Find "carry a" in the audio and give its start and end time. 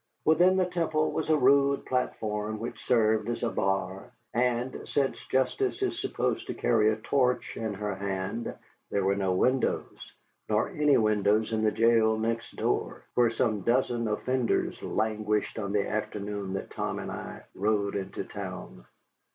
6.55-6.95